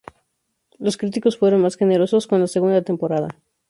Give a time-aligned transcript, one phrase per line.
[0.79, 3.27] Los críticos fueron más generosos con la segunda temporada.